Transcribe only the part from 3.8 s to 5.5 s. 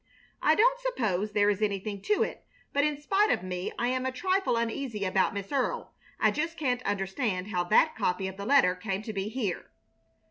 am a trifle uneasy about